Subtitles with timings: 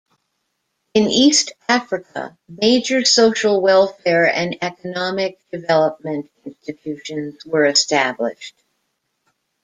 [0.95, 8.55] In East Africa, major social welfare and economic development institutions were established.